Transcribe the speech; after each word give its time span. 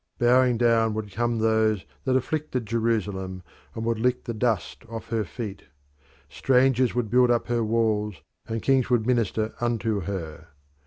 Bowing 0.17 0.57
down 0.57 0.95
would 0.95 1.11
come 1.11 1.37
those 1.37 1.85
that 2.05 2.15
afflicted 2.15 2.65
Jerusalem, 2.65 3.43
and 3.75 3.85
would 3.85 3.99
lick 3.99 4.23
the 4.23 4.33
dust 4.33 4.83
off 4.89 5.09
her 5.09 5.23
feet. 5.23 5.65
Strangers 6.27 6.95
would 6.95 7.11
build 7.11 7.29
up 7.29 7.45
her 7.49 7.63
walls, 7.63 8.23
and 8.47 8.63
kings 8.63 8.89
would 8.89 9.05
minister 9.05 9.53
unto 9.59 9.99
her. 10.05 10.47